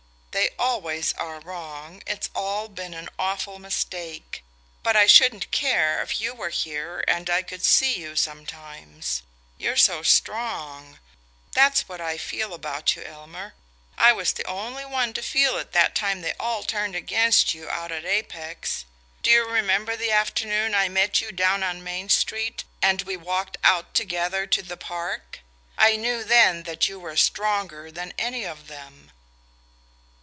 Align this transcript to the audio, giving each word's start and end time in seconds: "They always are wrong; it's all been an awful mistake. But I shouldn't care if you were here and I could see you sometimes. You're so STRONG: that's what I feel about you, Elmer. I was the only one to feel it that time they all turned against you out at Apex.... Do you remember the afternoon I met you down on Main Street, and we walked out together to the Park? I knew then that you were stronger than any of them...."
"They 0.33 0.49
always 0.57 1.11
are 1.15 1.41
wrong; 1.41 2.01
it's 2.07 2.29
all 2.33 2.69
been 2.69 2.93
an 2.93 3.09
awful 3.19 3.59
mistake. 3.59 4.43
But 4.81 4.95
I 4.95 5.05
shouldn't 5.05 5.51
care 5.51 6.01
if 6.03 6.21
you 6.21 6.33
were 6.33 6.49
here 6.51 7.03
and 7.05 7.29
I 7.29 7.41
could 7.41 7.65
see 7.65 7.99
you 7.99 8.15
sometimes. 8.15 9.23
You're 9.57 9.75
so 9.75 10.03
STRONG: 10.03 10.99
that's 11.51 11.89
what 11.89 11.99
I 11.99 12.17
feel 12.17 12.53
about 12.53 12.95
you, 12.95 13.03
Elmer. 13.03 13.55
I 13.97 14.13
was 14.13 14.31
the 14.31 14.45
only 14.45 14.85
one 14.85 15.11
to 15.15 15.21
feel 15.21 15.57
it 15.57 15.73
that 15.73 15.95
time 15.95 16.21
they 16.21 16.33
all 16.39 16.63
turned 16.63 16.95
against 16.95 17.53
you 17.53 17.69
out 17.69 17.91
at 17.91 18.05
Apex.... 18.05 18.85
Do 19.23 19.31
you 19.31 19.43
remember 19.45 19.97
the 19.97 20.11
afternoon 20.11 20.73
I 20.73 20.87
met 20.87 21.19
you 21.19 21.33
down 21.33 21.61
on 21.61 21.83
Main 21.83 22.07
Street, 22.07 22.63
and 22.81 23.01
we 23.01 23.17
walked 23.17 23.57
out 23.65 23.93
together 23.93 24.47
to 24.47 24.61
the 24.61 24.77
Park? 24.77 25.39
I 25.77 25.97
knew 25.97 26.23
then 26.23 26.63
that 26.63 26.87
you 26.87 26.99
were 26.99 27.17
stronger 27.17 27.91
than 27.91 28.13
any 28.17 28.45
of 28.45 28.67
them...." 28.67 29.11